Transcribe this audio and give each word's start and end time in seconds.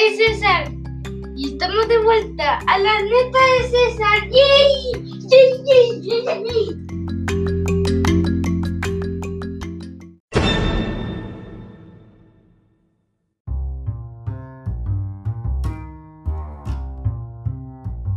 soy 0.00 0.16
César 0.16 0.72
y 1.36 1.52
estamos 1.52 1.88
de 1.88 1.98
vuelta 1.98 2.58
a 2.66 2.78
la 2.78 3.02
neta 3.02 3.38
de 3.58 3.68
César. 3.68 4.28
¡Yay! 4.30 4.92
¡Yay, 5.28 5.64
yay, 5.64 6.00
yay! 6.02 6.76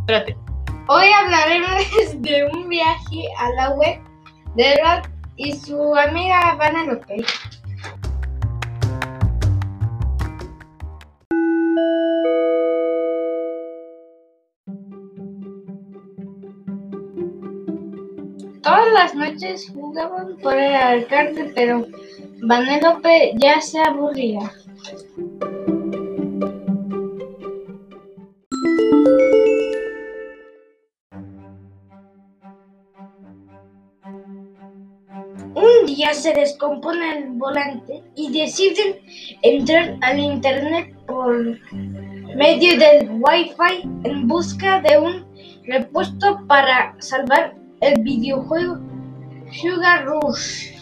Espérate. 0.00 0.36
Hoy 0.88 1.08
hablaremos 1.08 2.22
de 2.22 2.46
un 2.52 2.68
viaje 2.68 3.28
a 3.38 3.50
la 3.52 3.70
web 3.70 4.00
de 4.54 4.76
Rod 4.82 5.10
y 5.36 5.52
su 5.52 5.94
amiga 5.96 6.54
Vanellope. 6.54 7.16
Todas 7.16 7.53
jugaban 19.72 20.36
por 20.42 20.56
el 20.56 20.74
alcalde, 20.74 21.52
pero 21.54 21.86
Vanellope 22.42 23.32
ya 23.36 23.60
se 23.60 23.80
aburría. 23.80 24.50
Un 35.54 35.86
día 35.86 36.12
se 36.14 36.32
descompone 36.32 37.18
el 37.18 37.30
volante 37.30 38.02
y 38.16 38.32
deciden 38.32 38.96
entrar 39.42 39.96
al 40.02 40.18
internet 40.18 40.94
por 41.06 41.58
medio 42.36 42.78
del 42.78 43.08
Wi-Fi 43.20 43.88
en 44.04 44.26
busca 44.26 44.80
de 44.80 44.98
un 44.98 45.24
repuesto 45.66 46.40
para 46.46 46.94
salvar 46.98 47.54
el 47.80 48.02
videojuego 48.02 48.93
Sugar 49.60 50.04
Rush. 50.04 50.74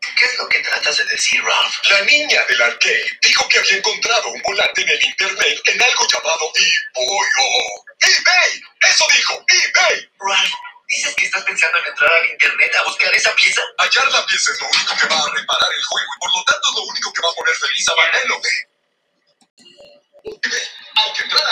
¿Qué 0.00 0.24
es 0.24 0.38
lo 0.38 0.48
que 0.48 0.58
tratas 0.60 0.96
de 0.96 1.04
decir, 1.04 1.42
Ralph? 1.44 1.74
La 1.90 2.00
niña 2.02 2.44
del 2.48 2.60
arcade 2.62 3.06
dijo 3.22 3.48
que 3.48 3.58
había 3.60 3.76
encontrado 3.76 4.28
un 4.28 4.42
volante 4.42 4.82
en 4.82 4.88
el 4.88 5.04
internet 5.04 5.60
en 5.66 5.82
algo 5.82 6.06
llamado 6.08 6.52
eBoyo. 6.56 7.84
eBay, 8.00 8.62
eso 8.88 9.06
dijo, 9.14 9.44
eBay. 9.46 10.10
Ralph, 10.18 10.52
¿dices 10.88 11.14
que 11.14 11.26
estás 11.26 11.44
pensando 11.44 11.78
en 11.78 11.86
entrar 11.86 12.10
al 12.12 12.26
internet 12.26 12.72
a 12.80 12.84
buscar 12.84 13.14
esa 13.14 13.34
pieza? 13.36 13.62
Hallar 13.78 14.10
la 14.10 14.26
pieza 14.26 14.52
es 14.52 14.60
lo 14.60 14.66
único 14.66 14.96
que 14.96 15.06
va 15.06 15.20
a 15.22 15.30
reparar 15.30 15.72
el 15.76 15.84
juego 15.84 16.08
y 16.16 16.20
por 16.20 16.30
lo 16.36 16.44
tanto 16.44 16.68
es 16.70 16.74
lo 16.74 16.82
único 16.82 17.12
que 17.12 17.22
va 17.22 17.30
a 17.30 17.34
poner 17.34 17.54
feliz 17.54 17.88
a 17.88 17.94
Vanellope. 17.94 18.75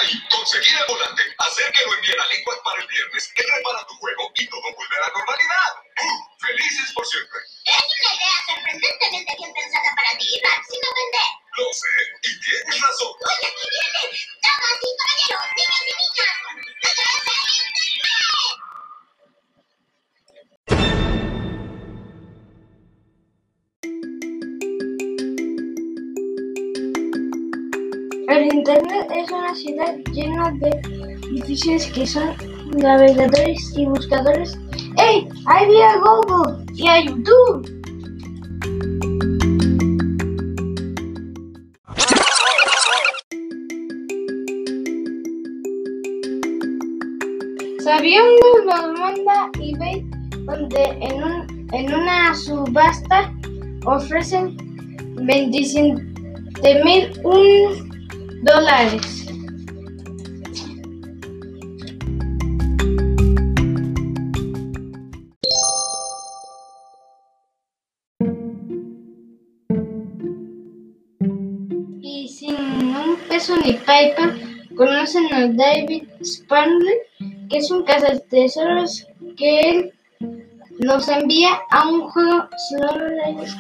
Que 0.05 0.28
conseguir 0.28 0.77
el 0.77 0.86
volante, 0.86 1.22
hacer 1.38 1.72
que 1.72 1.84
lo 1.86 1.94
envíen 1.94 2.20
a 2.20 2.27
Liquid 2.27 2.60
para 2.62 2.83
el 2.83 2.88
viernes, 2.88 3.33
él 3.36 3.47
repara 3.56 3.86
tu 3.86 3.94
juego 3.94 4.33
y 4.34 4.46
todo 4.48 4.61
vuelve 4.61 4.94
El 28.34 28.52
Internet 28.52 29.06
es 29.14 29.30
una 29.30 29.55
ciudad 29.55 29.95
llena 30.12 30.50
de 30.58 30.70
edificios 31.30 31.86
que 31.86 32.05
son 32.05 32.30
navegadores 32.78 33.72
y 33.77 33.86
buscadores. 33.86 34.58
¡Hey! 34.96 35.28
¡Ahí 35.46 35.68
vi 35.68 35.80
a 35.80 35.98
Google 35.98 36.67
y 36.74 36.89
a 36.89 37.05
YouTube! 37.05 37.64
¿Sabían 47.84 48.24
que 48.24 48.64
los 48.67 48.98
manda 48.98 49.50
eBay 49.61 50.05
donde 50.44 50.83
en, 50.83 51.23
un, 51.23 51.68
en 51.73 51.94
una 51.94 52.34
subasta 52.34 53.33
ofrecen 53.86 54.56
27 55.24 56.84
mil 56.84 57.12
un 57.23 57.83
dólares? 58.44 59.27
Y 72.00 72.28
sin 72.28 72.96
un 72.96 73.16
peso 73.28 73.56
ni 73.64 73.72
PayPal, 73.72 74.40
conocen 74.76 75.32
a 75.32 75.48
David 75.48 76.05
Spanley, 76.22 76.98
que 77.48 77.58
es 77.58 77.70
un 77.70 77.84
cazatesoros 77.84 79.06
que 79.36 79.61
él 79.61 79.92
nos 80.80 81.08
envía 81.08 81.50
a 81.70 81.88
un 81.88 82.02
juego 82.02 82.48
solo 82.68 83.06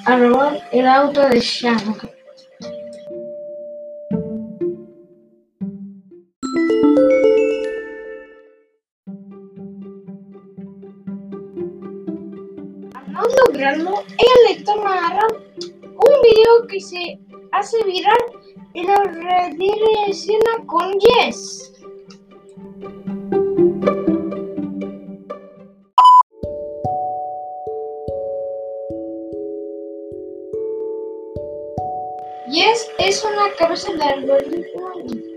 a 0.04 0.16
robar 0.16 0.68
el 0.72 0.86
auto 0.86 1.28
de 1.28 1.40
Shannon. 1.40 1.96
No 13.14 13.22
lograrlo, 13.46 14.02
ella 14.18 14.36
le 14.48 14.64
toma 14.64 15.06
a 15.06 15.14
Ralph 15.14 15.42
un 15.62 16.22
video 16.22 16.66
que 16.68 16.80
se 16.80 17.18
hace 17.52 17.82
viral 17.84 18.18
y 18.74 18.82
lo 18.82 18.94
redirecciona 19.04 20.66
con 20.66 20.92
Yes. 20.98 21.70
Yes 32.50 32.90
es 32.98 33.24
una 33.24 33.54
cabeza 33.58 33.92
de 33.92 34.02
algoritmo 34.02 34.90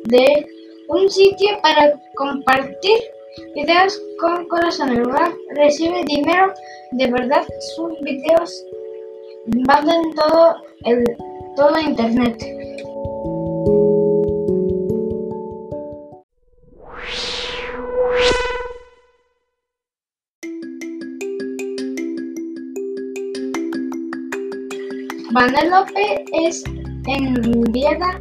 de 0.05 0.47
un 0.89 1.09
sitio 1.09 1.59
para 1.61 1.93
compartir 2.15 3.16
videos 3.55 3.99
con 4.19 4.47
corazones. 4.47 5.05
Ralph 5.07 5.35
recibe 5.55 6.03
dinero 6.05 6.53
de 6.91 7.11
verdad, 7.11 7.43
sus 7.75 7.99
videos 8.01 8.63
valen 9.67 10.13
todo 10.15 10.55
el 10.85 11.03
todo 11.55 11.79
internet. 11.79 12.37
Vanellope 25.31 26.25
es 26.33 26.63
enviada 27.05 28.17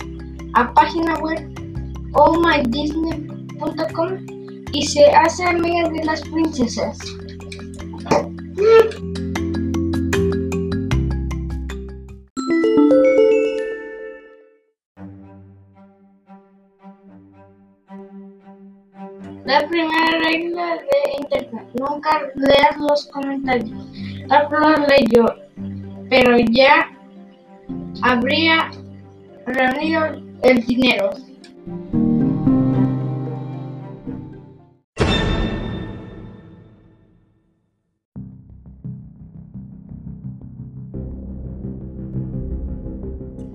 a 0.55 0.73
página 0.75 1.15
web 1.21 1.39
allmydisney.com 2.15 4.36
y 4.77 4.83
se 4.83 5.07
hace 5.07 5.43
amiga 5.43 5.89
de 5.89 6.05
las 6.05 6.21
princesas. 6.21 6.99
La 19.47 19.67
primera 19.67 20.19
regla 20.29 20.77
de 20.77 21.23
Internet, 21.23 21.69
nunca 21.79 22.21
leas 22.35 22.77
los 22.79 23.07
comentarios. 23.07 23.71
Los 24.29 24.89
leyó, 24.89 25.25
pero 26.11 26.37
ya 26.51 26.87
habría 28.03 28.71
reunido 29.47 30.21
el 30.43 30.67
dinero. 30.67 31.13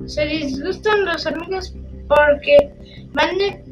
Se 0.07 0.25
disgustan 0.25 1.05
los 1.05 1.25
amigos 1.25 1.73
porque 2.07 2.57
Vane 3.13 3.63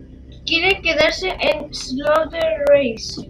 quiere 0.46 0.82
quedarse 0.82 1.30
en 1.40 1.74
Slaughter 1.74 2.64
Race. 2.70 3.22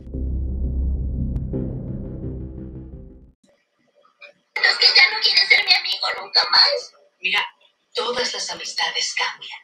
Es 4.55 4.77
que 4.77 4.87
ya 4.87 5.05
no 5.11 5.19
quiere 5.21 5.41
ser 5.47 5.65
mi 5.65 5.73
amigo 5.73 6.07
nunca 6.21 6.41
más. 6.51 6.93
Mira, 7.19 7.45
todas 7.93 8.33
las 8.33 8.51
amistades 8.51 9.15
cambian, 9.15 9.59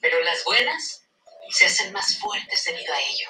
pero 0.00 0.20
las 0.24 0.44
buenas 0.44 1.02
se 1.50 1.66
hacen 1.66 1.92
más 1.92 2.18
fuertes 2.18 2.64
debido 2.64 2.94
a 2.94 3.00
ello. 3.00 3.28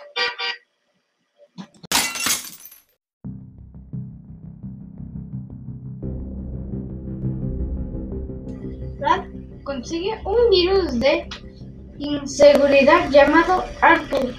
Brad 9.02 9.24
consigue 9.64 10.12
un 10.24 10.50
virus 10.50 11.00
de 11.00 11.28
inseguridad 11.98 13.10
llamado 13.10 13.64
Arthur, 13.80 14.32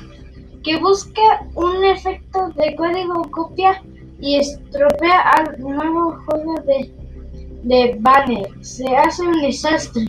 que 0.63 0.79
busca 0.79 1.21
un 1.55 1.83
efecto 1.83 2.49
de 2.55 2.73
código 2.77 3.29
copia 3.31 3.83
y 4.21 4.37
estropea 4.37 5.19
al 5.31 5.59
nuevo 5.59 6.17
juego 6.25 6.55
de, 6.65 6.93
de 7.63 7.97
Banner. 7.99 8.47
Se 8.61 8.87
hace 8.95 9.23
un 9.23 9.41
desastre. 9.41 10.05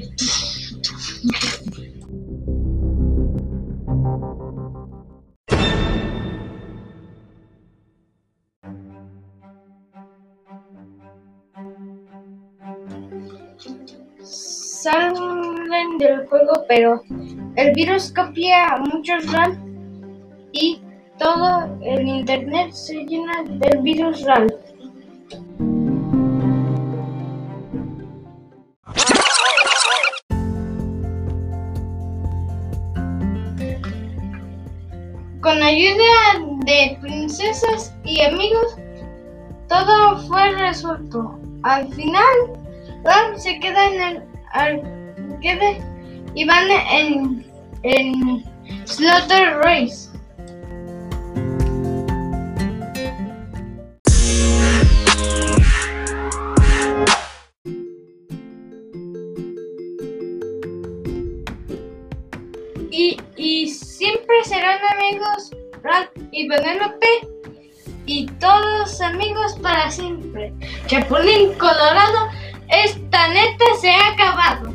Salen 14.25 15.99
del 15.99 16.27
juego, 16.27 16.65
pero 16.67 17.03
el 17.57 17.75
virus 17.75 18.11
copia 18.11 18.79
muchos 18.79 19.31
RAM 19.31 19.59
y 20.53 20.81
todo 21.19 21.79
el 21.83 22.09
internet 22.09 22.73
se 22.73 23.05
llena 23.05 23.43
del 23.45 23.83
virus 23.83 24.25
RAM. 24.25 24.49
Con 35.41 35.63
ayuda 35.63 36.41
de 36.65 36.99
princesas 37.03 37.95
y 38.05 38.23
amigos, 38.23 38.77
todo 39.69 40.19
fue 40.27 40.51
resuelto. 40.53 41.39
Al 41.63 41.93
final, 41.93 42.64
se 43.45 43.61
queda 43.61 43.89
en 43.89 44.01
el 44.01 44.23
arcade 44.53 45.79
y 46.35 46.47
van 46.47 46.71
en, 46.71 47.47
en 47.83 48.43
Slaughter 48.87 49.59
Race. 49.59 50.09
Y, 62.91 63.21
y 63.37 63.69
siempre 63.69 64.37
serán 64.45 64.79
amigos 64.97 65.51
Rat 65.83 66.09
y 66.33 66.49
Penélope 66.49 67.29
y 68.07 68.27
todos 68.41 69.01
amigos 69.03 69.59
para 69.61 69.91
siempre. 69.91 70.55
Chapulín 70.87 71.53
Colorado, 71.59 72.29
esta 72.85 73.29
neta 73.29 73.65
se 73.81 73.91
ha 73.91 74.09
acabado. 74.13 74.75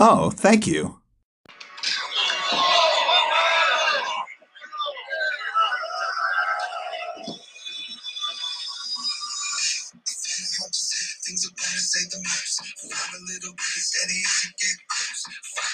Oh, 0.00 0.30
thank 0.30 0.66
you. 0.66 0.98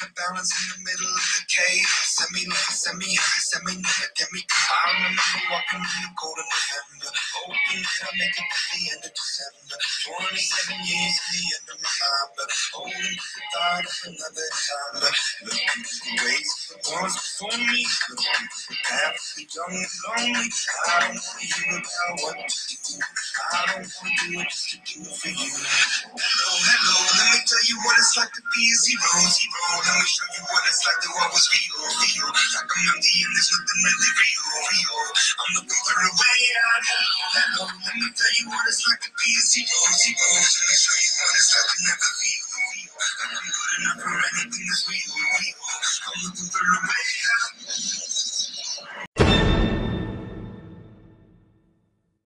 I 0.02 0.06
balance 0.17 0.50
in 0.50 0.67
the 0.75 0.81
middle 0.91 1.12
of 1.14 1.26
the 1.38 1.44
cave. 1.46 1.87
Send 2.11 2.31
me 2.35 2.43
send 2.73 2.99
me 2.99 3.11
send 3.46 3.64
me 3.67 3.75
get 4.17 4.29
me. 4.32 4.43
I 4.43 4.76
remember 4.94 5.23
walking 5.52 5.82
in 5.85 6.00
the 6.06 6.12
cold 6.19 6.38
of 6.41 6.49
November. 6.49 7.11
Hoping 7.14 7.82
that 7.85 8.02
I'll 8.08 8.19
make 8.19 8.37
it 8.38 8.49
to 8.50 8.62
the 8.75 8.82
end 8.94 9.05
of 9.06 9.12
December. 9.14 9.76
27 9.79 10.91
years 10.91 11.17
in 11.20 11.32
the 11.38 11.46
end 11.55 11.69
of 11.70 11.79
mind, 11.81 12.31
but 12.38 12.50
holding 12.75 13.14
the 13.14 13.43
thought 13.55 13.87
of 13.87 13.99
another 14.11 14.49
time. 14.50 14.94
Looking 15.00 15.69
at 15.70 15.82
the 15.87 16.12
ways 16.25 16.50
ones 16.91 17.17
before 17.17 17.58
me. 17.58 17.81
Looking 18.11 18.35
at 18.35 18.52
the 18.69 18.76
path 18.85 19.19
the 19.37 19.44
young 19.46 19.75
and 19.79 19.94
lonely. 20.05 20.49
I 20.50 21.00
don't 21.06 21.17
wanna 21.17 21.79
about 21.81 22.17
what 22.23 22.49
to 22.49 22.76
do. 22.82 22.99
I 23.35 23.67
don't 23.67 23.83
wanna 23.83 24.15
do 24.15 24.29
it 24.39 24.47
just 24.47 24.71
to 24.71 24.77
do 24.87 24.99
it 25.03 25.15
for 25.19 25.31
you. 25.35 25.51
Hello, 25.51 26.55
hello, 26.55 26.97
let 27.19 27.27
me 27.35 27.41
tell 27.43 27.65
you 27.67 27.77
what 27.83 27.99
it's 27.99 28.15
like 28.15 28.31
to 28.31 28.43
be 28.55 28.63
a 28.71 28.77
zero, 28.79 29.11
zero. 29.27 29.63
Let 29.83 29.95
me 29.99 30.07
show 30.07 30.29
you 30.39 30.45
what 30.55 30.63
it's 30.71 30.83
like 30.87 31.01
to 31.03 31.11
always 31.19 31.47
feel, 31.51 31.79
feel 31.99 32.29
like 32.31 32.55
I'm 32.63 32.87
empty 32.95 33.17
and 33.27 33.33
there's 33.35 33.51
nothing 33.51 33.81
really 33.83 34.13
real, 34.23 34.47
real. 34.71 34.99
I'm 35.35 35.51
looking 35.59 35.83
for 35.83 35.99
a 35.99 36.11
way 36.15 36.41
out. 36.63 36.83
Hello, 36.87 37.19
hello, 37.35 37.65
let 37.75 37.95
me 37.99 38.09
tell 38.15 38.35
you 38.39 38.47
what 38.55 38.65
it's 38.71 38.83
like 38.87 39.03
to 39.03 39.11
be 39.19 39.31
a 39.35 39.43
zero, 39.51 39.81
zero. 39.99 40.29
Let 40.31 40.65
me 40.71 40.77
show 40.79 40.97
you 41.03 41.13
what 41.19 41.33
it's 41.35 41.51
like 41.59 41.69
to 41.75 41.79
never 41.91 42.11
feel, 42.23 42.45
feel 42.55 42.93
like 42.95 43.19
I'm 43.19 43.35
good 43.51 43.75
enough 43.83 43.99
for 43.99 44.15
anything 44.15 44.67
that's 44.71 44.85
real, 44.87 45.11
real. 45.11 45.59
I'm 46.07 46.17
looking 46.23 46.51
for 46.55 46.63
a 46.63 46.79